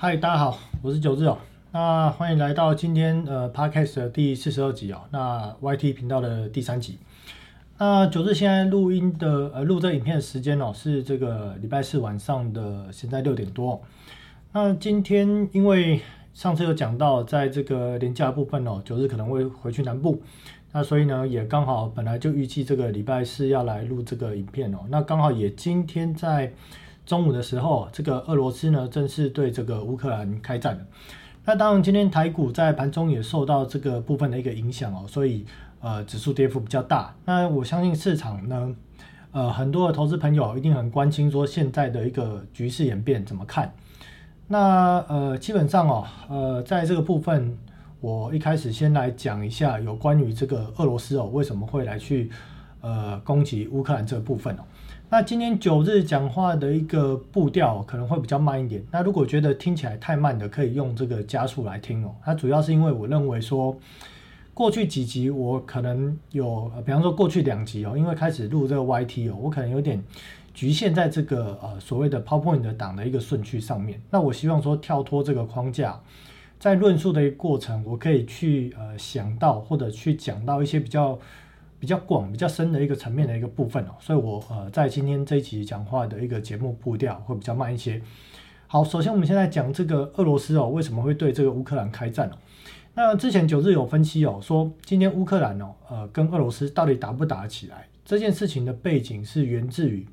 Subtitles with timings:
[0.00, 1.36] 嗨，大家好，我是九日哦。
[1.72, 5.00] 那欢迎来到今天呃 podcast 的第四十二集哦。
[5.10, 7.00] 那 YT 频道的第三集。
[7.78, 13.82] 那九日现在录音的呃录这影片的时间哦是这个礼拜四晚上的现在六点多。
[14.52, 16.00] 那今天因为
[16.32, 20.22] 上次有讲到在这个廉价部分哦，九日可能会回去南部。
[20.70, 24.78] 那所以呢也刚好本来就预计这个礼拜四要来录这个影片哦。
[24.90, 26.52] 那刚好也今天在。
[27.08, 30.86] 中午的时候，这个俄罗斯呢正式对这个乌克兰开战。
[31.46, 35.46] 那当然，今天台股在盘中也受到这个部分的一个影响哦，所以
[35.80, 37.16] 呃指数跌幅比较大。
[37.24, 38.76] 那我相信市场呢，
[39.32, 43.72] 呃很多的投资朋友一定很关心说现在的一个局势演变怎么看。
[44.46, 47.56] 那呃基本上哦，呃在这个部分，
[48.02, 52.30] 我一开始先来讲一下有关于这个俄罗斯哦为什么会来去
[52.88, 54.60] 呃攻击乌克兰这部分哦。
[55.10, 58.84] 那今天九日讲话的一个步调可能会比较慢一点。
[58.90, 62.14] 那如果觉得听起来太慢的，可以用这个加速来听哦。
[62.22, 63.74] 它主要是因为我认为说，
[64.52, 70.02] 过去几集我可能有，比方说过去两集哦，因为开始录这个 YT 哦，我可能有点
[70.52, 73.98] 局限在这个呃所谓的 PowerPoint 的档的一个顺序上面。
[74.10, 75.98] 那我希望说跳脱这个框架，
[76.58, 81.18] 在论述的一个过程，我可以去呃想到或者去讲到一些比较。
[81.80, 88.02] 比较广、比较深的一个层面的一个部分哦，所以我呃在今天这一集讲话的一个节目步调会比较慢一些。
[88.66, 92.32] 好，首先我们现在讲这个俄罗斯哦，为什么会对这个乌克兰开战哦？
[92.94, 97.86] 那之前九日有分析哦，说今天乌克兰哦，呃跟俄罗斯到底打不打得起来？
[98.04, 100.04] 这件事情的背景是源自于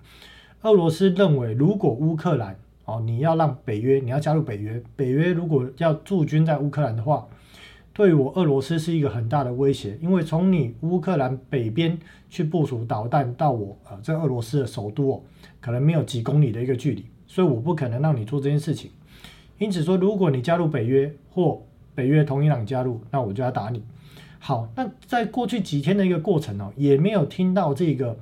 [0.61, 7.27] 俄罗斯认为，如果乌克兰哦你要让北约你要加入北约，北约如果要驻军在乌克兰的话。
[7.95, 11.97] 对我俄罗斯是一个很大的威胁，因为从你乌克兰北边
[12.29, 15.21] 去部署导弹到我呃这俄罗斯的首都哦，
[15.61, 18.91] 可能没有几公里的一个距离，所以我不可能让你做这件事情。
[19.59, 21.61] 因此说，如果你加入北约或
[21.95, 23.81] 北约同意让你加入，那我就要打你。
[24.39, 28.19] 好，那在过去几天的一个过程哦，也没有听到这个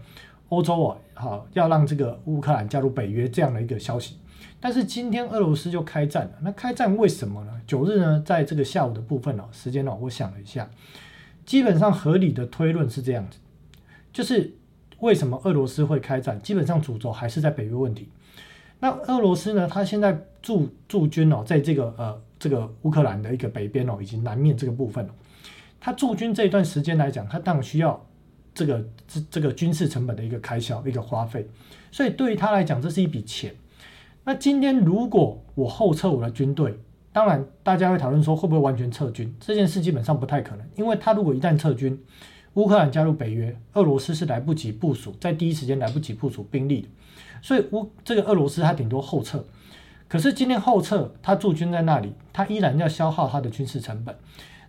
[0.49, 4.17] 欧洲哦，好要让这个乌克兰加入北约这样的一个消息。
[4.63, 7.51] 但是今天俄罗斯就开战了，那开战为什么呢？
[7.67, 10.71] 九日呢，在这个下午的部分哦，时间哦，我想了一下，
[11.45, 13.39] 基本上合理的推论是这样子，
[14.13, 14.53] 就是
[15.01, 16.41] 为什么俄罗斯会开战？
[16.41, 18.07] 基本上主轴还是在北约问题。
[18.79, 25.09] 那俄罗斯呢，他现在驻驻军哦，在这个呃这个乌克兰的一个北边哦，以及南面这个部分哦，
[25.81, 28.01] 他驻军这一段时间来讲，他当然需要
[28.55, 31.45] 这个这这个军事成本的一个开销一个花费，
[31.91, 33.53] 所以对于他来讲，这是一笔钱。
[34.25, 36.79] 那今天如果我后撤我的军队，
[37.11, 39.35] 当然大家会讨论说会不会完全撤军？
[39.39, 42.01] 这件事基本上不太可能，因为他如果一旦撤军，
[42.53, 46.87] 乌克兰加入北约，俄罗斯是来不及部署，在第一时间来不及部署兵力的，
[47.41, 49.43] 所以乌这个俄罗斯他顶多后撤。
[50.07, 54.15] 可是今天后撤，他驻军在那里，他依然要消耗他的军事成本。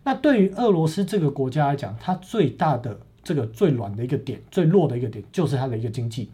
[0.03, 6.31] 那对于俄罗斯这个国家来讲，它最大的这个最软的一个点，最弱的一个点，就是它的一个经济。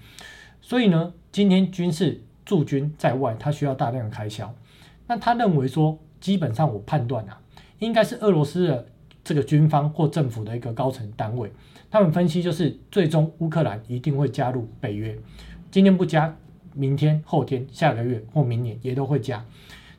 [0.62, 2.22] 所以呢，今天军事。
[2.50, 4.52] 驻军在外，他需要大量的开销。
[5.06, 7.40] 那他认为说，基本上我判断啊，
[7.78, 8.84] 应该是俄罗斯的
[9.22, 11.52] 这个军方或政府的一个高层单位，
[11.92, 15.16] 他们分析就是，最终乌克兰一定会加入北约。
[15.70, 16.36] 今天不加，
[16.74, 19.44] 明天、后天、下个月或明年也都会加。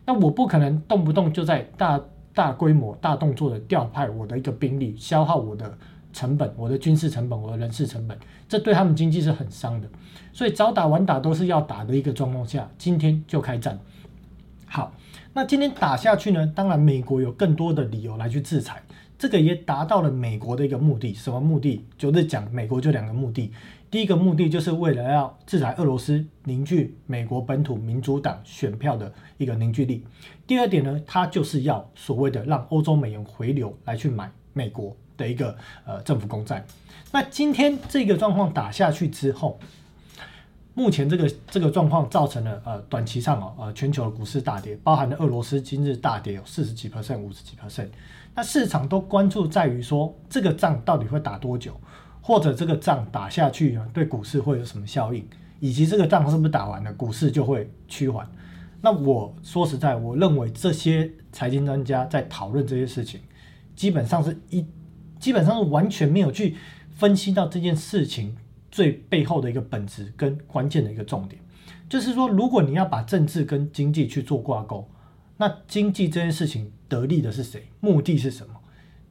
[0.06, 2.02] 那我不可能动不动就在大
[2.34, 5.78] 大规模、大动作的调派我的一个兵力，消耗我的。
[6.12, 8.18] 成本，我的军事成本，我的人事成本，
[8.48, 9.88] 这对他们经济是很伤的。
[10.34, 13.80] 所以早打晚打都是要打的一个状况下，今天就开战。
[14.66, 14.94] 好，
[15.34, 16.48] 那今天打下去呢？
[16.56, 18.82] 当然，美国有更多的理由来去制裁，
[19.18, 21.14] 这个也达到了美国的一个目的。
[21.14, 21.86] 什么目的？
[21.98, 23.52] 就是讲美国就两个目的。
[23.90, 30.06] 第一个目的就是为了要制裁俄罗斯，凝聚美国本土民主党选票的一个凝聚力。
[30.48, 34.96] 第二点呢，它就是要所谓的让欧洲美元回流来去买美国。
[35.22, 35.56] 的一个
[35.86, 36.66] 呃政府公债，
[37.12, 39.60] 那今天这个状况打下去之后，
[40.74, 47.90] 目前这个这个状况造成了呃短期上哦呃全球的股市大跌，包含了俄罗斯今日大跌有四十几 percent 五十几 percent，
[48.34, 51.80] 那市场都关注在于说这个仗到底会打多久，
[52.22, 55.24] 或者这个仗打下去对股市会有什么效应，
[55.60, 58.28] 以及这个仗是不是打完了股市就会趋缓。
[58.82, 63.20] 那我说实在，我认为这些财经专家在讨论这些事情，
[63.76, 64.66] 基本上是一。
[65.22, 66.58] 基本上是完全没有去
[66.90, 68.36] 分析到这件事情
[68.70, 71.42] 最背后的一个本质跟关键的一个重点，
[71.88, 74.90] 就是说，如果你要把政治跟经济去做挂钩，
[75.38, 77.68] 那经济这件事情得利的是谁？
[77.80, 78.56] 目的是什么？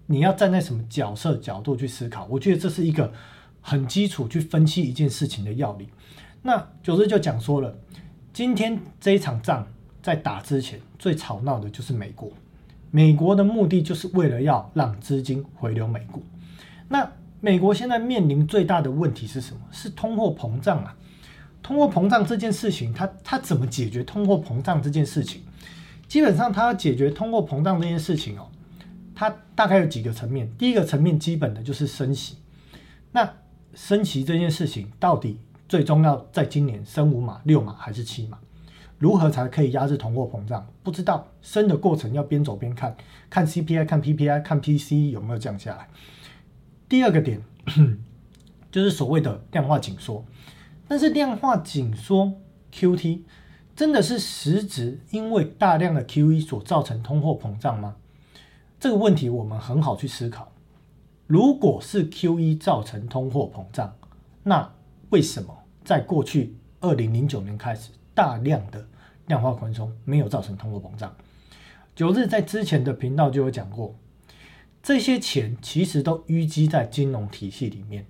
[0.06, 2.26] 你要站在什么角色角度去思考？
[2.28, 3.12] 我觉得这是一个
[3.60, 5.88] 很基础去分析一件事情的要领。
[6.42, 7.78] 那九日就讲说了，
[8.32, 9.66] 今天这一场仗
[10.02, 12.32] 在打之前最吵闹的就是美国，
[12.90, 16.22] 美国的目的就是为了要让资金回流美国。
[16.88, 17.10] 那
[17.40, 19.60] 美国现在面临最大的问题是什么？
[19.70, 20.94] 是通货膨胀啊！
[21.62, 25.42] 通货膨胀这件事情，它它怎么解决通货膨胀这件事情？
[26.08, 28.48] 基本上，它要解决通货膨胀这件事情哦，
[29.14, 30.50] 它大概有几个层面。
[30.58, 32.36] 第一个层面，基本的就是升息。
[33.12, 33.32] 那
[33.74, 35.38] 升息这件事情，到底
[35.68, 38.38] 最终要在今年升五码、六码还是七码？
[39.00, 40.66] 如何才可以压制通货膨胀？
[40.82, 41.26] 不知道。
[41.40, 42.94] 升的过程要边走边看，
[43.30, 45.88] 看 CPI、看 PPI、看 PC 有没有降下来。
[46.86, 47.42] 第二个点
[48.70, 50.22] 就是所谓的量化紧缩，
[50.86, 52.34] 但是量化紧缩
[52.74, 53.22] QT
[53.74, 57.96] 真的是实质因为大量的 QE 所造成通货膨胀吗？
[58.78, 60.52] 这个问题我们很好去思考。
[61.26, 63.96] 如果是 QE 造成通货膨胀，
[64.42, 64.74] 那
[65.08, 68.86] 为什么在过去二零零九年开始大量的
[69.28, 71.16] 量化宽松没有造成通货膨胀？
[71.96, 73.94] 九日在之前的频道就有讲过。
[74.82, 78.04] 这些钱其实都淤积在金融体系里面，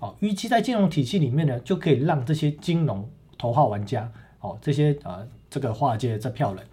[0.00, 4.10] 哦，淤积在金融体系里面呢，就可以让这些金融头号玩家，
[4.40, 6.66] 哦，这些呃这个华尔街这票人，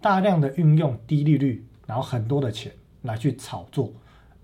[0.00, 3.92] 大量的运用低利率，然后很多的钱来去炒作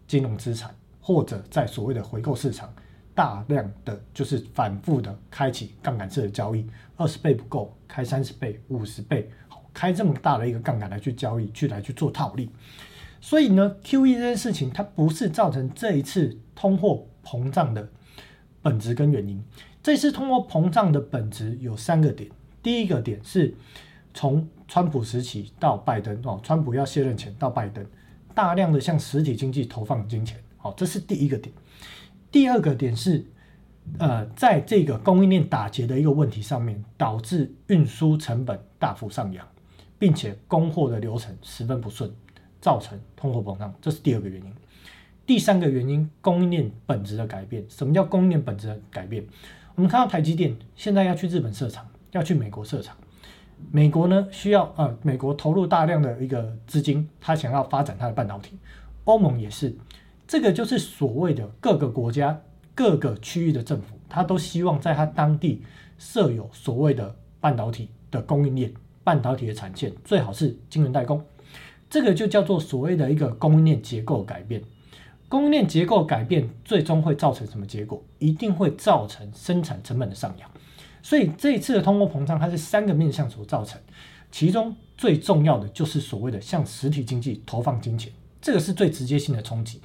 [0.06, 2.70] 金融资产，或者在所谓的回购市场，
[3.18, 6.64] 大量的就是反复的开启杠杆式的交易，
[6.96, 12.48] 二十倍不够，开三十倍、五十倍，好，开这么大的一个杠杆来去交易，去来去做套利。
[13.20, 17.88] 所以呢，Q E 这件事情它不是造成这一次通货膨胀的
[18.62, 19.42] 本质跟原因。
[19.82, 22.30] 这次通货膨胀的本质有三个点。
[22.62, 23.52] 第一个点是
[24.14, 27.84] 从川普时期到拜登哦，川普要卸任前到拜登，
[28.32, 31.52] 大量的向实体经济投放金钱，好，这是第一个点。
[32.30, 33.24] 第二个点是
[33.98, 39.46] 呃，在这个供应链打结的一个问题上面，导致运输成本大幅上扬，
[39.98, 42.10] 并且供货的流程十分不顺。
[42.60, 44.52] 造成通货膨胀，这是第二个原因。
[45.24, 47.64] 第三个原因，供应链本质的改变。
[47.68, 49.24] 什么叫供应链本质的改变？
[49.76, 52.96] 我们看到台积电现在要去日本设厂，要去美国设厂。
[53.70, 58.58] 美国呢需要呃，美国投入大量的一个资金，他想要发展它的半导体。
[59.04, 59.72] 欧盟也是，
[60.28, 62.38] 这个就是所谓的各个国家、
[62.74, 65.62] 各个区域的政府，他都希望在他当地
[65.96, 68.70] 设有所谓的半导体的供应链、
[69.02, 71.24] 半导体的产线，最好是晶圆代工。
[71.88, 74.62] 这个就叫做所谓的一个供应链结构改变。
[75.30, 78.04] 供应链结构改变最终会造成什么结果？
[78.18, 80.50] 一定会造成生产成本的上扬。
[81.02, 83.80] 所以这一次的通货膨胀，它是三个面向所造成，
[84.30, 89.80] 其中最重要的就是所谓的向实体经济投放金钱，这个是最直接性的冲击。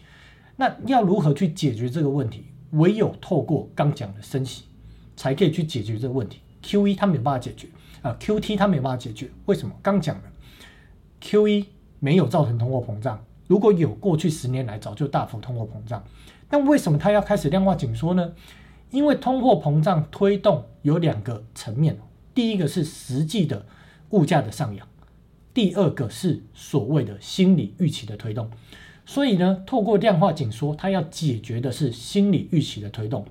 [0.56, 2.46] 那要如何去解决这个问题？
[2.72, 4.64] 唯有透过刚讲的升息，
[5.16, 6.40] 才可以去解决这个问题。
[6.62, 7.68] Q E 它没有办法解决
[8.02, 9.30] 啊，Q T 它没有办法解决。
[9.46, 9.76] 为什么？
[9.82, 10.24] 刚讲的
[11.20, 11.66] Q E。
[12.00, 16.04] 没有造成通货膨胀，如果有，过去十年来早就大幅通货膨胀。
[16.50, 18.34] 那为什么它要开始量化紧缩呢？
[18.92, 21.98] 因为通货膨胀推动有两个层面，
[22.36, 23.66] 第一个是实际的
[24.10, 24.86] 物价的上扬，
[25.54, 28.52] 第二个是所谓的心理预期的推动。
[29.06, 33.26] 所以呢，透过量化紧缩，它要解决的是心理预期的推动。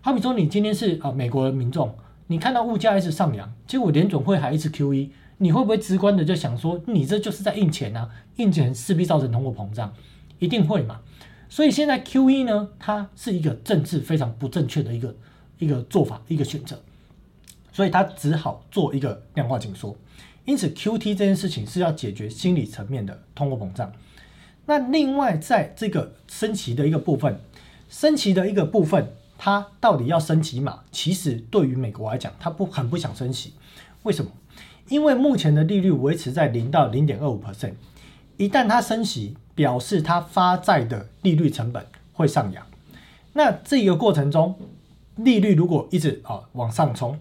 [0.00, 1.94] 好比说，你今天是啊美国的民众，
[2.28, 5.10] 你看到物价一直上扬，结果联总会还一直 QE。
[5.40, 8.10] 你会不会直观的就想说，你这就是在印钱啊？
[8.38, 9.94] 印钱势必造成通货膨胀，
[10.40, 11.00] 一定会嘛？
[11.48, 15.14] 所以现在 Q E 呢，它是一个政治非常不正确的一个
[15.58, 16.80] 一个做法，一个选择，
[17.72, 19.96] 所以它只好做一个量化紧缩。
[20.44, 23.92] 因此 Q T 这件事情是要解决心理层面的通货膨胀。
[24.68, 27.40] 那另外在这个升旗的一个部分，
[27.88, 30.80] 升旗的一个部分，它到底要升旗嘛？
[30.92, 33.54] 其实对于美国来讲，它不很不想升旗，
[34.02, 34.30] 为什么？
[34.90, 37.72] 因为目前的利率维持在零到零点二五 percent，
[38.36, 42.66] 一旦它升息，表示它发债的利率成本会上扬。
[43.32, 44.54] 那这个过程中，
[45.16, 47.18] 利率如果一直啊往上冲，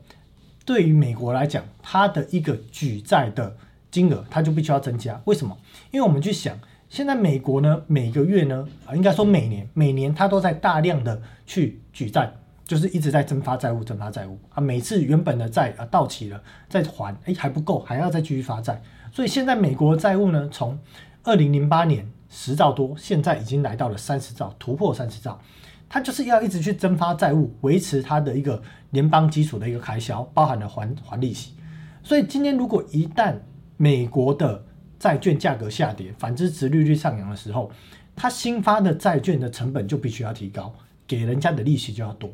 [0.65, 3.55] 对于美国来讲，它的一个举债的
[3.89, 5.21] 金额它就必须要增加。
[5.23, 5.57] 为什么？
[5.91, 12.31] 因为我们去想，现在美国呢每个月呢啊应该说每年每年它都在大量的去举债。
[12.65, 14.59] 就是一直在增发债务，增发债务啊！
[14.59, 18.81] 每次原本的债啊到期了，再还，哎还不够，还要再继续发债。
[19.09, 20.77] 所以现在美国债务呢，从
[21.23, 25.39] 二零零八年十兆多，现在已经来到了三十兆，突破三十兆。
[25.87, 31.53] 它就是要一直去增发债务，维持它的一个联邦基础的一个开销，包含了还还利息。
[32.03, 33.33] 所以今天如果一旦
[33.77, 34.65] 美国的
[34.99, 37.71] 债券价格下跌，反之值利率上扬的时候，
[38.15, 40.73] 它新发的债券的成本就必须要提高，
[41.07, 42.29] 给人家的利息就要多。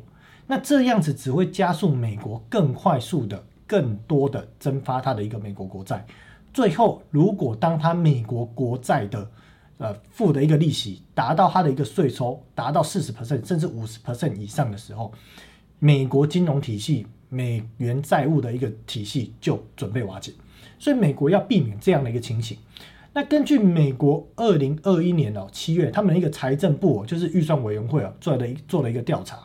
[0.46, 6.04] 那这样子只会加速美国更快速的、更多的增发它的一个美国国债，
[6.52, 9.30] 最后如果当他美国国债的
[9.78, 15.12] 呃付的一个利息达到他的一个税收达到四十 percent 甚至五十 percent 以上的时候，
[15.78, 20.32] 美国金融体系美元债务的一个体系就准备瓦解，
[20.84, 22.58] 所以美国要避免这样的一个情形。
[23.14, 29.38] 那根据美国二零二一年哦七月，他们一个财政部哦，就是预算委员会啊做的做了一个调查，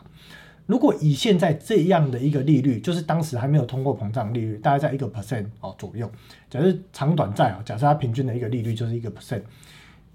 [0.66, 6.12] 如果以现在这样的一个利率，就是当时还没有通货膨胀利率，大概在一个 percent 哦左右。
[6.50, 9.40] 假设长短债啊，假设它平均的一个利率就是一个 percent，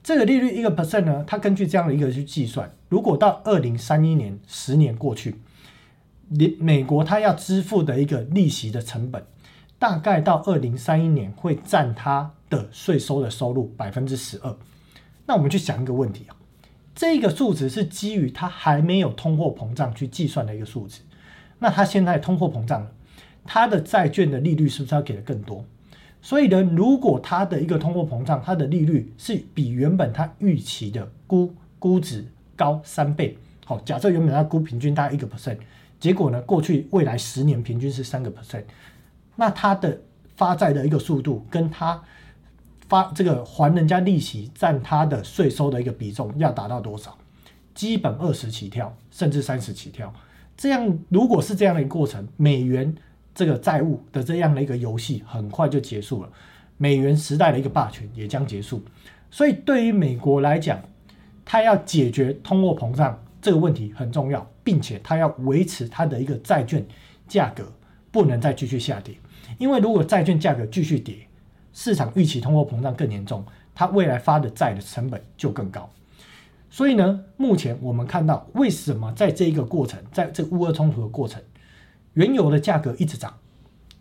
[0.04, 5.34] 这个利率一个 percent 呢，它根据这样的一个去计算，如果到二零三一年十年过去，
[6.30, 9.26] 美美国它要支付的一个利息的成本，
[9.80, 12.32] 大概到二零三一年会占它。
[12.48, 14.56] 的税收的收入百分之十二，
[15.26, 16.36] 那我们去想一个问题啊，
[16.94, 21.02] 这个数值是基于它还没有通货膨胀去计算的一个数值，
[21.58, 22.92] 那它现在通货膨胀了，
[23.46, 25.66] 它的债券的利率是不是要给的更多？
[26.22, 32.24] 所以呢，如果它的一个通货膨胀，它的利率是比原本它预期的估估值
[32.56, 35.58] 高三倍，好，假设原本它估平均大概一个 percent，
[36.00, 38.66] 结果呢，过去未来十年平均是三个 percent，
[39.36, 40.02] 那它的
[40.36, 42.02] 发债的一个速度跟它
[42.88, 47.18] 发这个还人家利息占他的税收的一个比重要达到多少？
[47.74, 50.14] 基本二十起跳，甚至三十起跳。
[50.56, 52.96] 这样如果是这样的一个过程，美元
[53.34, 56.30] 这个债务的这样的一个游戏很快就结束了，
[56.78, 58.82] 美元时代的一个霸权也将结束。
[59.30, 60.80] 所以对于美国来讲，
[61.44, 66.86] 它要解决通货膨胀这个问题很重要，并且它要维持它的一个债券
[67.28, 67.70] 价格
[68.12, 69.16] 不能再继续下跌，
[69.58, 71.16] 因为如果债券价格继续跌。
[71.78, 73.44] 市场预期通货膨胀更严重，
[73.74, 75.90] 它未来发的债的成本就更高。
[76.70, 81.42] 所以呢，目前我们看到，为什么在这一个过程，在这乌俄冲突的过程，
[82.14, 83.34] 原油的价格一直涨，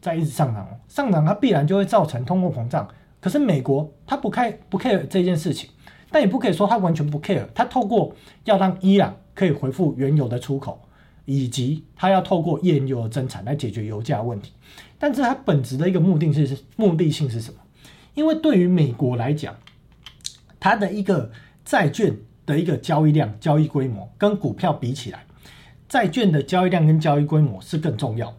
[0.00, 2.88] 在一直上涨，上涨它必然就会造成通货膨胀。
[3.20, 5.68] 可是美国它不 care 不 care 这件事情，
[6.12, 7.44] 但也不可以说它完全不 care。
[7.56, 10.80] 它透过要让伊朗可以恢复原油的出口，
[11.24, 14.52] 以及它要透过页岩油的增产来解决油价问题。
[14.98, 17.60] 但是它本质的一个目的是目的性是什么？
[18.14, 19.56] 因为对于美国来讲，
[20.60, 21.30] 它的一个
[21.64, 22.16] 债券
[22.46, 25.24] 的一个交易量、交易规模跟股票比起来，
[25.88, 28.32] 债券的交易量跟交易规模是更重要。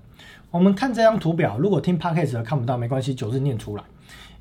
[0.50, 3.84] 我们看这张图表，如果听 podcast 看不到没关系，九日念出来。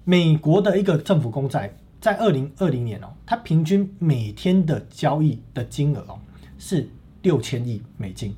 [0.05, 6.19] 美国的一个政府公债在二零二零年哦，它平均每天的交易的金额哦
[6.59, 6.89] 是
[7.25, 8.33] 六千亿美金。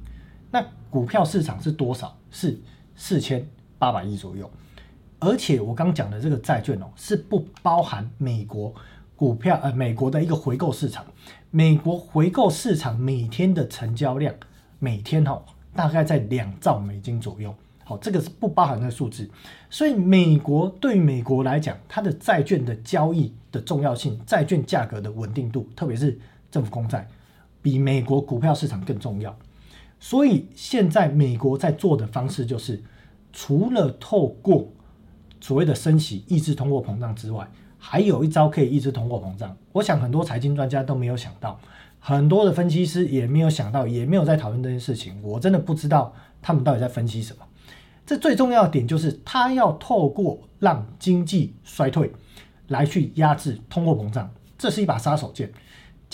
[0.50, 2.16] 那股票市场是多少？
[2.30, 2.58] 是
[2.94, 3.46] 四千
[3.78, 4.50] 八百亿左右。
[5.18, 8.74] 而且我刚讲的这个债券哦，是不包含美国
[9.14, 11.04] 股票呃，美国的一个回购市场。
[11.50, 14.34] 美国回购市场每天的成交量，
[14.78, 15.42] 每天哈
[15.74, 17.54] 大概在两兆美金左右。
[17.82, 19.28] 好，这个是不包含的数字。
[19.70, 26.18] 所以美国对美国来讲，它的债券的交易的重要性，债券价格的稳定度，特别是
[26.50, 27.08] 政府公债，
[27.66, 29.36] 比美国股票市场更重要。
[29.98, 32.80] 所以现在美国在做的方式就是，
[33.32, 34.68] 除了透过
[35.40, 39.56] 所谓的升息抑制通货膨胀之外，还有一招可以抑制通货膨胀。
[39.72, 41.58] 我想很多财经专家都没有想到，
[41.98, 45.20] 很多的分析师也没有想到，也没有在讨论这件事情。
[45.20, 47.42] 我真的不知道他们到底在分析什么。
[48.06, 52.12] 这最重要的点就是，他要透过让经济衰退
[52.68, 55.50] 来去压制通货膨胀，这是一把杀手锏。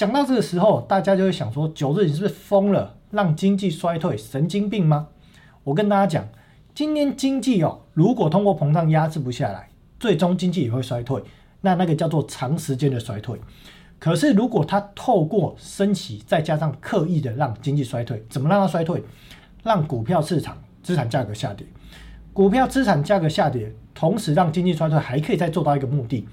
[0.03, 2.97] 讲到这个时候，大家就会想说：九日你是不是疯了？
[3.13, 5.07] 让经济衰退，神经病吗？
[5.63, 6.29] 我跟大家讲。
[6.75, 9.69] 今年经济哦，如果通货膨胀压制不下来，
[10.01, 11.23] 最终经济也会衰退。
[11.61, 13.41] 那那个叫做长时间的衰退。
[14.01, 19.05] 可是如果它透过升息，再加上刻意的让经济衰退，怎么让它衰退？
[19.63, 21.65] 让股票市场资产价格下跌，
[22.33, 26.27] 股票资产价格下跌，同时让经济衰退，还可以再做到一个目的：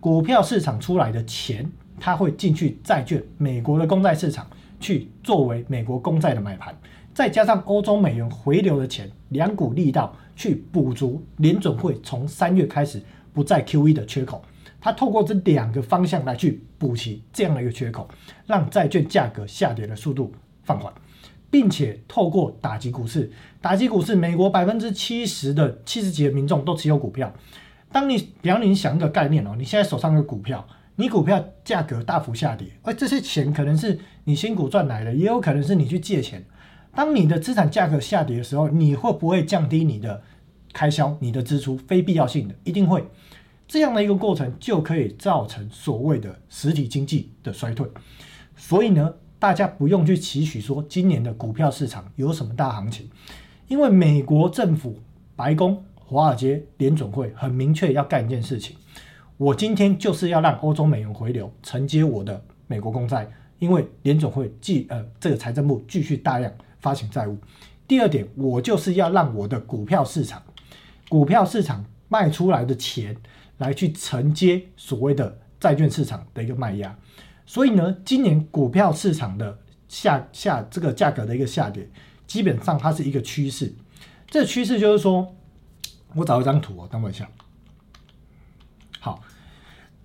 [0.00, 4.46] 股票市场出来的钱，它会进去债券、美国的公债市场
[4.80, 6.76] 去作为美国公债的买盘。
[7.14, 13.02] 再加上欧洲美元回流的钱，两股力道去补足联准会从三月开始
[13.34, 14.42] 不再 QE 的缺口，
[14.80, 18.08] 它透过这两个方向来去补齐这样的一个缺口，
[18.46, 20.32] 让债券价格下跌的速度
[20.64, 20.90] 放缓，
[21.50, 23.30] 并且透过打击股市，
[23.60, 27.30] 打击股市，美国百分之七十的七十几的民众都持有股票。
[27.92, 36.44] 当你比方你想一个概念哦，你现在手上的股票，你股票价格大幅下跌，而这些钱可能是你辛苦赚来的，也有可能是你去借钱。
[36.94, 40.22] 当你的资产价格下跌的时候，你会不会降低你的
[40.72, 41.76] 开销、你的支出？
[41.76, 43.02] 非必要性的一定会，
[43.66, 47.88] 这样的一个过程就可以造成所谓的实体经济的衰退。
[48.54, 53.08] 所以呢，大家不用去期许说今年的股票市场有什么大行情，
[53.68, 54.98] 因为美国政府、
[55.34, 58.76] 白宫、华尔街联准会很明确要干一件事情，
[59.42, 67.36] 我今天就是要让欧洲美元回流，承接我的美国公债，因为联总会继呃这个财政部继续大量发行债务。
[67.88, 70.40] 第二点，我就是要让我的股票市场，
[71.08, 73.16] 股票市场卖出来的钱
[73.58, 76.96] 来去承接所谓的债券市场的一个卖压。
[77.44, 79.58] 所以呢，今年股票市场的
[79.88, 81.90] 下下这个价格的一个下跌，
[82.28, 83.74] 基本上它是一个趋势。
[84.28, 85.34] 这趋势就是说，
[86.14, 87.28] 我找一张图哦，等我一下。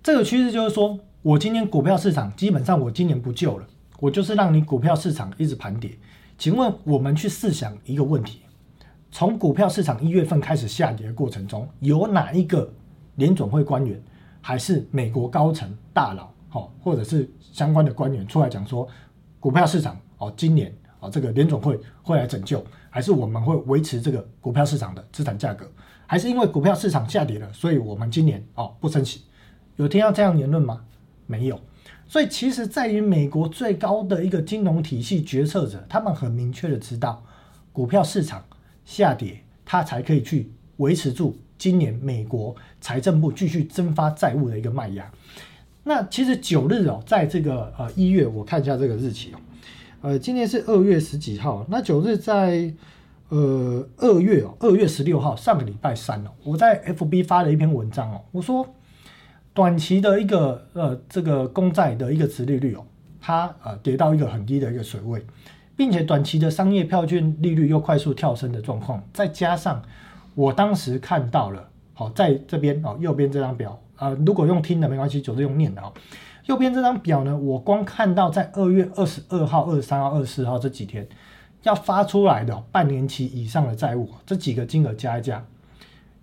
[0.02, 3.66] 这个趋势就是说我今年股票市场基本上我今年不救了，
[3.98, 5.90] 我就是让你股票市场一直盘跌。
[6.38, 8.40] 请问我们去试想一个问题：
[9.10, 12.72] 从股票市场一月份开始下跌的过程中，有哪一个
[13.16, 14.00] 联总会官员
[14.40, 18.88] 还是美国高层大佬，好，或者是相关的官员出来讲说，
[19.40, 25.68] 股票市场哦，今年哦，这个联总会会来拯救，还是我们会维持这个股票市场的资产价格，
[26.06, 29.24] 还是因为股票市场下跌了，所以我们今年哦不升息？
[29.78, 30.84] 有听到这样言论吗？
[31.26, 31.58] 没有。
[32.06, 37.22] 所以，其实在于美国最高的一个金融体系决策者，他们很明确的知道，
[37.70, 38.42] 股票市场
[38.84, 45.12] 下跌，它才可以去维持住今年美国财政部继续增发债务的一个卖压。
[45.84, 49.38] 那其实九日哦，在这个呃一月，我看一下这个日期哦，
[50.00, 52.72] 呃，今天是二月十几号，那九日在
[53.28, 58.66] 呃二月哦，二月十六号，上个礼拜三哦，我在 FB 发了一篇文章哦，我说。
[59.58, 62.86] 短期的一个呃，这个公债的一个殖利率哦，
[63.20, 65.20] 它呃跌到一个很低的一个水位，
[65.74, 69.82] 并且短期的商业票券利率又快速跳升的状况，再加上
[70.36, 75.92] 我当时看到了，好在这边哦，右边这张表啊，如果用听的没关系，就是用念的哦。
[76.46, 81.04] 右边这张表呢，我光看到在二月二十二号、二十三号、二十四号这几天
[81.64, 85.44] 要发出来的半年期以上的债务，这几个金额加一加，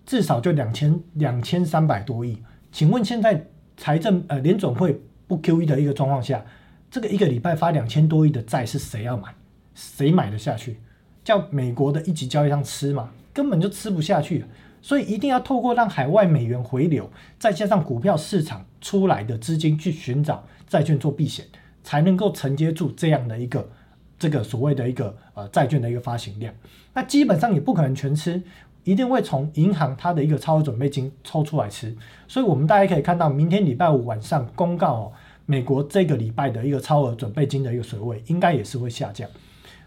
[0.06, 2.38] 至少就两千两千三百多亿。
[2.76, 3.46] 请问现在
[3.78, 6.44] 财政呃联总会不 QE 的一个状况下，
[6.90, 9.34] 这个一个礼拜发两千多亿的债是谁要买？
[9.74, 10.78] 谁买得下去？
[11.24, 13.08] 叫美国的一级交易商吃嘛？
[13.32, 14.44] 根本就吃不下去。
[14.82, 21.46] 所以一定要透过让海外美元回流，再加上股票市场出来的资金去寻找债券做避险，
[21.82, 23.70] 才能够承接住这样的一个
[24.18, 26.52] 这个所谓的一个呃债券的一个发行量。
[26.92, 28.42] 那基本上也不可能全吃。
[28.86, 31.92] 一定会从银行它的一个超额准备金抽出来吃，
[32.28, 35.12] 所以我们大家可以看到，明天礼拜五晚上公告哦，
[35.44, 39.28] 美国这个礼拜的一个超额准备金的一个水位应该也是会下降。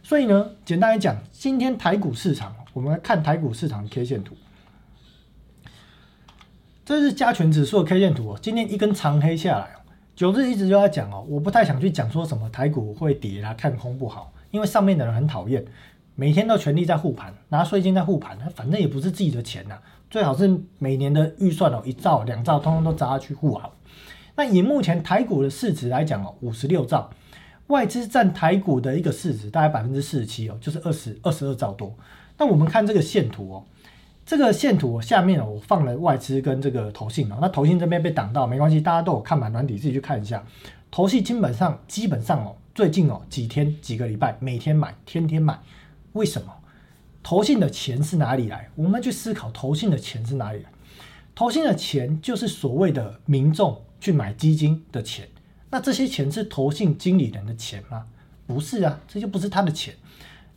[0.03, 4.35] 所以呢，简单来讲，今天台股市场，我们来看台股市场 K 线图，
[6.83, 9.69] 这是加权指数的 K 线图哦，今天一根长黑下来，
[10.13, 15.63] 九日一直就在讲哦，我不太想去讲说什么台股会跌啦，看空不好，因为上面的人很讨厌。
[16.19, 19.77] 每天都全力在护盘，拿税金在护盘，反正也不是自己的钱呐，
[20.10, 23.73] 最好是每年的预算哦，一兆两兆，通通都砸下去护好。
[24.36, 27.10] 那以目前台股的市值来讲哦，五十六兆，
[27.67, 31.95] 外资占台股的一个市值大概百分之四十七哦，就是二十二十二兆多。
[32.38, 33.63] 那我们看这个线图哦，
[34.25, 40.43] 这个线图下面哦，我放了外资跟这个投信哦，那投信这边被挡到没关系，大家都有看满软底，自己去看一下。
[40.91, 45.58] 投信基本上基本上哦，最近哦几天几个礼拜，每天买，天天买。
[46.13, 46.54] 为什么
[47.22, 48.69] 投信的钱是哪里来？
[48.76, 50.69] 我们去思考投信的钱是哪里来？
[51.36, 55.28] 投信的钱就是所谓的民众去买基金的钱。
[55.69, 58.08] 那这些钱是投信经理人的钱吗？
[58.48, 59.93] 不是啊，这就不是他的钱。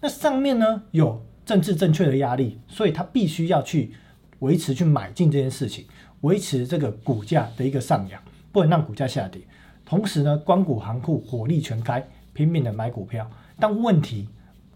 [0.01, 3.93] 那上面呢有政治正确的压力，所以他必须要去
[4.39, 5.85] 维持去买进这件事情，
[6.23, 9.43] 维持这个股价的一个上扬，不能让股价下跌。
[9.85, 14.29] 同时呢，光谷行库火力全开，拼命的买股票，但问题。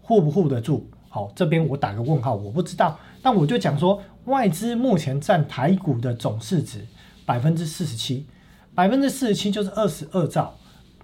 [0.07, 0.85] 护不护得住？
[1.09, 2.97] 好，这边我打个问号，我不知道。
[3.21, 6.87] 但我就讲说，外资目前占台股的总市值
[7.25, 8.25] 百分之四十七，
[8.73, 10.55] 百分之四十七就是二十二兆。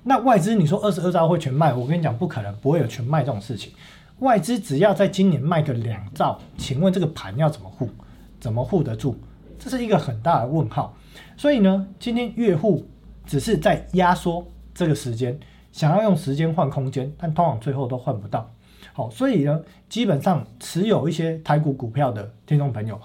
[0.03, 1.73] 那外资你说二十二兆会全卖？
[1.73, 3.73] 我跟你讲，不可能，不会有全卖这种事情。
[4.19, 7.89] 外资只要在今年卖个两兆，请问这个盘要怎么护？
[8.39, 9.15] 怎么护得住？
[9.59, 10.95] 这是一个很大的问号。
[11.35, 12.85] 所以呢，今天月护
[13.25, 15.37] 只是在压缩这个时间，
[15.73, 18.49] 想要用时间换空间，但通常最后都换不到。
[18.95, 22.99] 好，所以呢，基本上持有一些台股股票的听众朋友，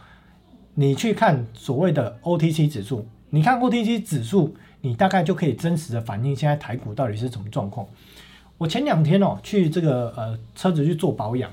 [0.74, 7.87] 你去看所谓的 OTC 指数，你看 OTC 指数，你大概就可以真实的反映现在台股到底是什么状况。
[8.59, 11.51] 我前两天哦，去这个呃车子去做保养，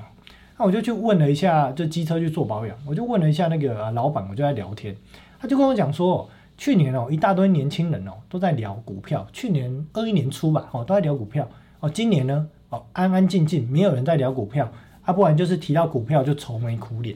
[0.58, 4.94] 那我就去问了一下，就机车去做保养，我就问了一下那个老板，我就在聊天，
[5.40, 11.48] 他就跟我讲说，去年哦，一大堆年轻人哦都在聊股票，去年二一年初吧，哦都在聊股票，
[11.80, 12.50] 哦今年呢？
[12.94, 14.70] 安安静静，没有人在聊股票，
[15.04, 17.16] 啊，不然就是提到股票就愁眉苦脸。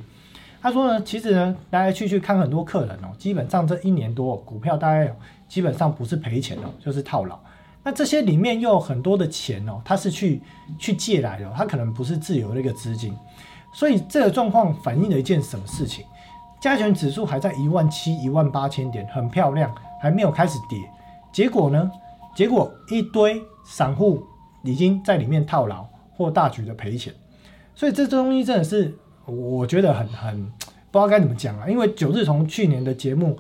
[0.62, 5.14] 他说呢，其实呢，来来去去看很多客人哦，基本上这一年多股票大概
[5.48, 7.40] 基本上不是赔钱哦，就是套牢。
[7.82, 10.42] 那这些里面又有很多的钱哦，他是去
[10.78, 13.16] 去借来的，他可能不是自由的一个资金。
[13.74, 16.04] 所以这个状况反映了一件什么事情？
[16.60, 20.78] 加权指数还在一万七、一万八千点，很漂亮，还没有开始跌。
[21.32, 21.90] 结果呢？
[22.36, 24.24] 结果一堆散户
[24.64, 27.14] 已经在里面套牢或大举的赔钱。
[27.76, 28.94] 所以这东西真的是，
[29.26, 30.46] 我觉得很很
[30.92, 31.70] 不知道该怎么讲啊。
[31.70, 33.38] 因为九日从去年的节目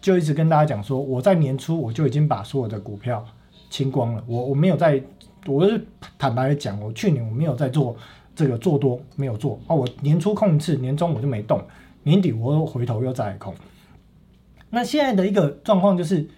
[0.00, 3.24] 就一直跟大家讲说，我在年初我就已经把所有的股票
[3.70, 4.24] 清光了。
[4.26, 5.02] 我我没有在，
[5.46, 5.86] 我是
[6.18, 7.96] 坦白的讲，我去年我没有在做。
[8.36, 11.62] 这个做多没有做哦，我年初空一次，年终我就没动，
[12.02, 13.54] 年底我又回头又再空。
[14.70, 16.28] 那现在的一个状况就是，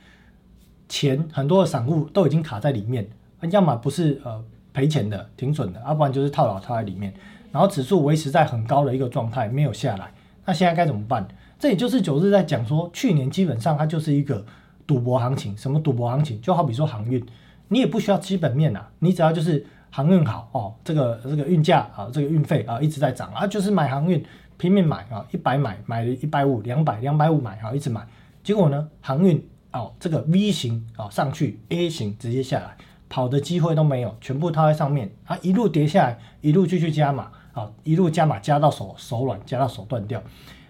[0.91, 3.09] 钱很多的散户都已经卡在里面，
[3.51, 7.13] 要么不是呃赔钱的停损的，要不然就是套牢套在里面，
[7.53, 10.13] 然后指数维持在很高的一个状态没有下来。
[10.45, 11.27] 那现在该怎么办？
[11.59, 14.45] 这也就是九日在讲说，去年基本上它就是一个
[14.87, 16.41] 赌博行情，什么赌博行情？
[16.41, 17.25] 就好比说航运，
[17.69, 19.67] 你也不需要基本面呐，你只要就是。
[19.89, 24.23] 航运好哦，这个这个运价啊，这个运费啊一直在涨啊，就是买航运
[24.59, 28.07] 拼命买啊，一百买买一百五，两百两百五买啊，一直买，
[28.45, 32.77] 结果呢，航运哦这个 V 型啊上去，A 型直接下来，
[33.09, 40.23] 跑的机会都没有，全部套在上面，啊一路跌下来，一路继续加码啊，一路加码加到手手软，加到手断掉，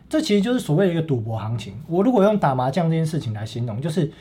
[0.09, 1.75] 这其实就是所谓的一个赌博行情。
[1.87, 4.13] 我如果用打麻将这件事情来形容，就是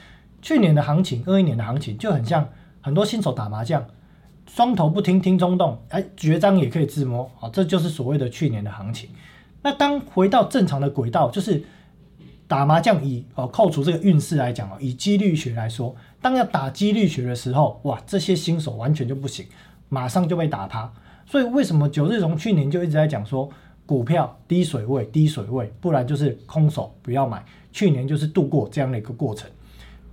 [0.41, 2.47] 去年的行情，二一年的行情就很像
[2.81, 3.85] 很多新手打麻将。
[4.47, 9.09] 双头不听听冲动，哎，绝张也可以自摸，啊，这就是所谓的去年的行情。
[9.63, 11.63] 那当回到正常的轨道，就是
[12.47, 15.95] 打麻将以哦扣除这个运势来讲哦，以几率学来说，
[16.25, 19.45] 当要打几率学的时候，哇，这些新手完全就不行，
[19.89, 20.91] 马上就被打趴。
[21.23, 23.47] 所以为什么九日从去年就一直在讲说
[23.85, 27.45] 股票低水位，低水位，不然就是空手不要买。
[27.71, 29.47] 去年就是度过这样的一个过程，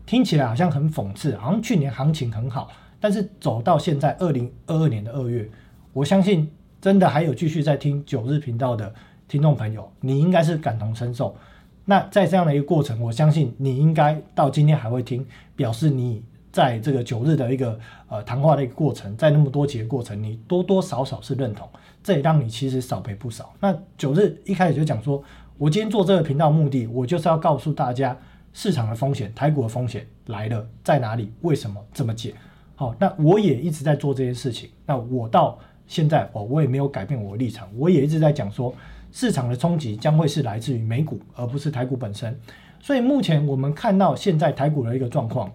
[0.05, 2.71] 听起来好像很讽刺，好像去年行情很好。
[3.01, 5.49] 但是走到现在二零二二年的二月，
[5.95, 6.47] 我相信
[6.79, 8.95] 真的还有继续在听九日频道的
[9.29, 11.35] 听众朋友，你应该是感同身受。
[11.85, 21.69] 那在这样的一个过程，我相信你应该到今天还会听，表示你在这个九日的一个呃谈话的一个过程，在那么多节过程，你多多少少是认同，
[22.03, 23.53] 这也让你其实少赔不少。
[23.61, 25.23] 那九日一开始就讲说，
[25.59, 28.17] 我今天做这个频道目的，我就是要告诉大家
[28.53, 32.35] 市场的风险，台股的风险来了在哪里，为什么这么解。
[32.77, 34.71] 好，那我也一直在做这件事情。
[34.87, 38.75] 那我到现在哦，我也没有改变我的立场，我也一直在讲说，
[39.13, 42.37] 市场的冲击将会是来自于美股，而不是台股本身。
[42.81, 45.53] 所以目前我们看到现在台股的一个状况，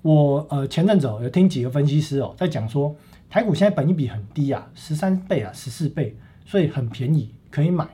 [0.00, 2.96] 我呃前阵子有听几个分析师哦，在讲说
[3.28, 7.86] 台股现在本益比很低啊，十三倍啊，十四倍，所以很便宜可以买。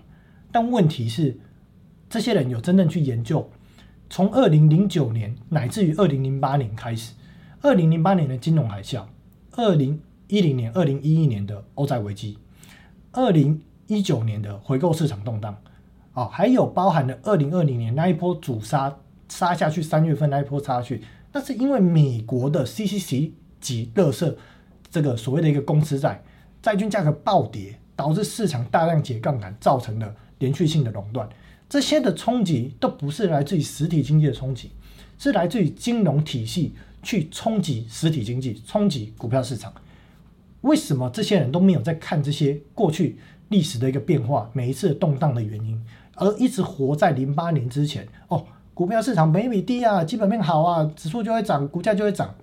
[0.53, 1.37] 但问题是，
[2.09, 3.51] 这些人有真正去研究，
[4.09, 7.15] 从二零零九年乃至于二零零八年开始。
[7.61, 9.05] 二零零八年的金融海啸，
[9.57, 12.39] 二零一零年、二零一一年的欧债危机，
[13.11, 15.57] 二零一九年的回购市场动荡，
[16.13, 18.97] 哦，还有包含了二零二零年那一波主杀
[19.29, 24.37] 杀下去，三月份那一波杀去，那是因为美国的 CCC 及乐色
[24.91, 26.23] 这个所谓的一个公司债
[26.63, 31.29] 债券价格暴跌，导致市场大量解杠杆，造成的连续性的垄断。
[31.69, 34.71] 这些的冲击都不是来自于实体经济的冲击，
[35.19, 36.75] 是来自于金融体系。
[37.01, 39.73] 去冲击实体经济，冲击股票市场。
[40.63, 43.17] 为什么这些人都没有在看这些过去
[43.49, 45.83] 历史的一个变化，每一次动荡的原因，
[46.17, 48.07] 而一直活在零八年之前？
[48.29, 52.35] 哦，股票市场每米低啊，基本面好啊，指数就会涨，股价就会涨。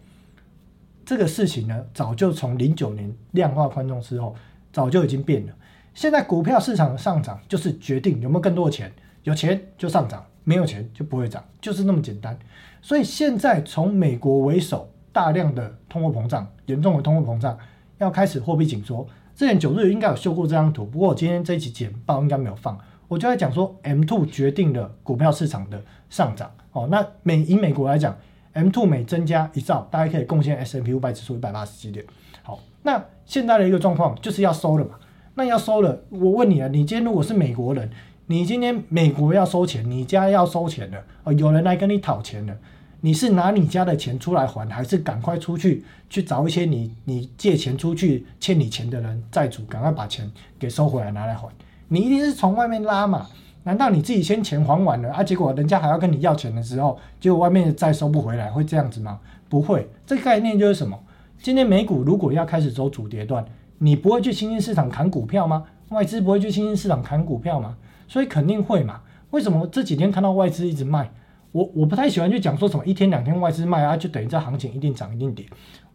[1.06, 4.36] 这个事情呢，早就从零九年量化宽松之后，
[4.74, 5.54] 早就已经变了。
[5.94, 8.92] 现在股票市场的上涨，就是决定有没有更多的钱，
[9.24, 12.38] 有钱就上涨，没有钱就不会涨，就是那么简单。
[12.82, 17.58] 所以现在从美国为首，大量的通货膨胀，严重的通货膨胀，
[18.00, 19.08] 要开始货币紧缩。
[19.36, 22.80] 之前九日应该有秀过这张图，不过我今天这一期简报应该没有放。
[23.10, 26.50] 我就在讲说，M two 决定了股票市场的上涨。
[26.72, 28.16] 哦，那美以美国来讲
[28.54, 32.06] ，M two 每增加一兆，大概可以贡献 S M P 五百指数一百八十几点。
[32.44, 34.92] 好，那现在的一个状况就是要收了嘛？
[35.36, 37.90] 那要收了，我问你啊，你今天如果是美国人，
[38.28, 42.58] 你今天美国要收钱，你家要收钱了，哦，有人来跟你讨钱了。
[43.06, 51.48] 你是拿你家的钱出来还，还是赶快出去去找一些你你借钱出去欠你钱的人债主，赶快把钱给收回来拿来还？
[51.90, 53.28] 你一定是从外面拉嘛？
[53.62, 55.24] 难道你自己先钱还完了啊？
[55.24, 59.20] 结果人家还要跟你要钱的时候，结果外面再收不回来，会这样子吗？
[59.48, 61.00] 不会，这个概念就是什么？
[61.40, 63.46] 今天美股如果要开始走主跌段，
[63.78, 65.66] 你不会去新兴市场砍股票吗？
[65.90, 67.78] 外资不会去新兴市场砍股票吗？
[68.08, 69.02] 所以肯定会嘛。
[69.30, 71.12] 为什么这几天看到外资一直卖？
[71.56, 75.46] 我我不太喜欢去讲说什么一天两天外资卖啊，就等于这行情一定涨一定跌。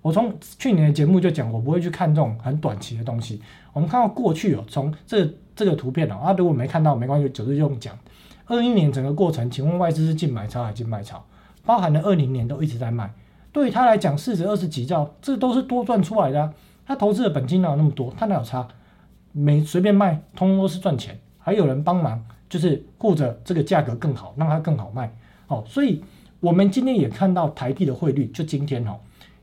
[0.01, 3.43] 我从去年的节目就讲，我不会去看这种很短期的东西。
[3.75, 7.95] 我们看到过去哦，从这这个图片哦，啊，如果没看到没关系，九日用讲。
[8.47, 11.23] 二一年整个过程，请问外资是净买超还是净卖超？
[11.67, 13.13] 包含了二零年都一直在卖，
[13.53, 16.55] 对于他来讲，市值二十几兆，这都是多赚出来的。
[16.87, 18.11] 他投资的本金哪有那么多？
[18.17, 18.67] 他哪有差？
[19.33, 21.21] 没随便卖，通通都是赚钱。
[21.39, 25.15] 还有人帮忙，就是顾着这个价格更好，让它更好卖。
[25.51, 26.03] 哦，所以
[26.39, 29.01] 我们今天也看到台币的汇率，就今天哦，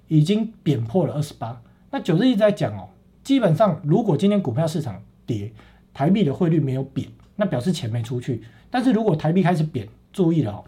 [0.07, 1.61] 已经贬破了二十八。
[1.91, 2.87] 那九日一直在讲哦，
[3.23, 5.51] 基本上如果今天股票市场跌，
[5.93, 8.41] 台币的汇率没有贬，那表示钱没出去。
[8.71, 10.63] 但是如果台币开始贬，注意了哦，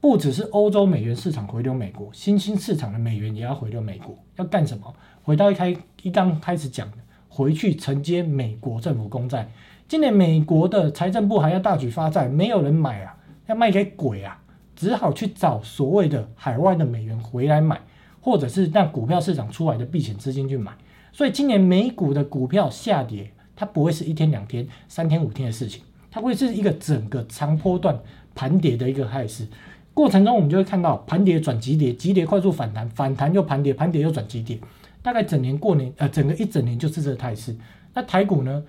[0.00, 4.16] 不只是欧洲美元市场回流美国，新兴市场的美元也要回流美国。
[4.36, 4.94] 要干什么？
[5.22, 9.50] 回到一开一刚开始讲的，回去承接美国政府公债。
[9.88, 13.16] 今年美国的财政部还要大举发债，没有人买啊，
[13.46, 14.40] 要卖给鬼啊！
[14.76, 17.80] 只好去找所谓的海外的美元回来买，
[18.20, 20.72] 或者是让股票市场出来的避险资金去买。
[21.12, 27.98] 所以今年美股的股票下跌，它不会是一天两天、三天五天的事情，它会是一个整个长波段
[28.34, 29.46] 盘跌的一个态势。
[29.92, 34.58] 过程中我们就会看到盘跌转急跌，急跌快速反弹，反弹又盘跌，盘跌又转急跌。
[35.02, 37.54] 大概整年过年，呃，整个一整年就是这个态势。
[37.94, 38.64] 那台股呢？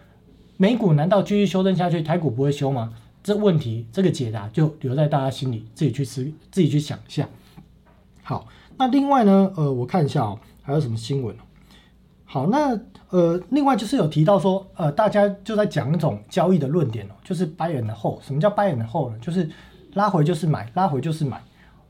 [0.58, 2.94] 美股难道继续修正下去，台股不会修吗？
[3.26, 7.28] 这问题，这个解答就留在大家心里，自己去思，自己去想一下。
[8.22, 11.36] 好，那另外呢，呃，我看一下哦，还有什么新闻
[12.24, 18.22] 好，那呃，另外就是有提到说，呃，大家就在讲一种交易的论点哦，就是 buy and hold。
[18.22, 19.18] 什么叫 buy and hold 呢？
[19.20, 19.50] 就是
[19.96, 21.42] 拉回就是买，拉回就是买。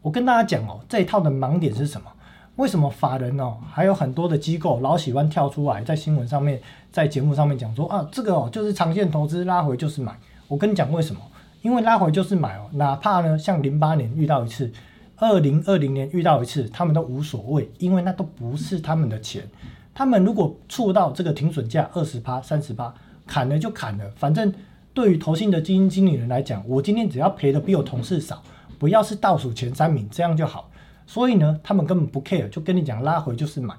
[0.02, 2.10] 我跟大家讲哦，这一套的盲点是什么？
[2.56, 6.62] 为什么法人哦，还有很多的机构老喜欢跳出来，在新闻上面，
[6.94, 10.18] 在节目上面讲说啊，这个哦就是长线投资，拉回就是买。
[10.48, 11.22] 我跟你讲为什么？
[11.62, 14.72] 因为拉回就是买哦，哪怕呢像零八年遇到一次，
[15.18, 19.44] 二零二零年遇到一次，他们都无所谓，因为那都不是他们的钱。
[19.94, 22.94] 他们如果触到这个停损价二十趴、三十趴，
[23.26, 24.54] 砍了就砍了，反正
[24.94, 28.44] 对于投信的基金经理人来讲，我今天只要赔的比我同事少，
[28.78, 30.70] 不要是倒数前三名，这样就好。
[31.08, 33.74] 所以呢，他们根本不 care，就跟你讲拉回就是买。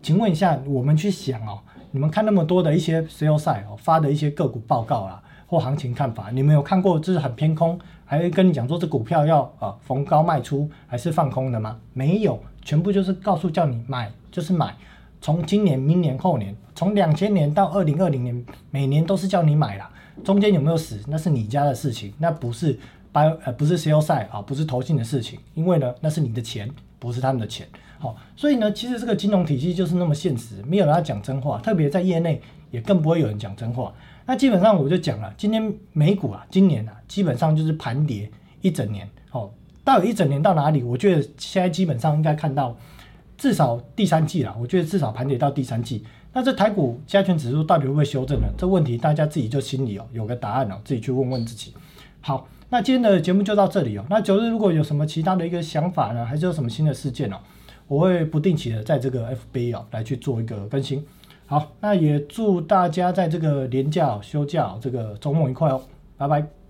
[0.00, 1.58] 请问一下，我们去想哦，
[1.90, 5.20] 你们看那么多的一些 sales 赛哦发的一些个股报告啦。
[5.52, 11.78] 或行情看法，你们有看过这是很偏空，还会跟你讲说这股票要啊逢高卖出还是放空的吗？
[11.92, 14.74] 没有，全部就是告诉叫你买就是买。
[15.20, 19.90] 从今年、明年、后年，从两千年到二零二零年，每年都是叫你买啦。
[20.24, 22.72] 中间有没有死，那是你家的事情，那不是
[23.12, 26.66] by 呃不是 sell 赛啊，不是投信的事情，因为呢那是你的钱，
[26.98, 27.68] 不是他们的钱。
[27.98, 33.92] 好，所以呢其实这个金融体系就是那么现实，没有人要讲真话，特别在业内也更不会有人讲真话。
[34.26, 38.30] 那基本上我就讲了，今天美股啊，今年啊，基本上就是盘跌
[38.60, 39.08] 一整年。
[39.32, 39.50] 哦，
[39.82, 40.82] 到底一整年到哪里？
[40.82, 42.76] 我觉得现在基本上应该看到
[43.36, 44.56] 至少第三季了。
[44.60, 46.04] 我觉得至少盘跌到第三季。
[46.32, 48.46] 那这台股加权指数到底会不会修正呢？
[48.56, 51.74] 这问题大家自己就心里哦有个答案哦，自己去问问自己。
[52.20, 54.04] 好，那今天的节目就到这里哦。
[54.08, 57.36] 那九日如果有什么其他的一个想法呢，还是有什么新的事件哦，
[57.88, 61.04] 我会不定期的在这个 FB 哦来去做一个更新。
[61.52, 65.82] 好，那也祝大家在这个年假休假这个周末愉快哦，
[66.16, 66.61] 拜拜。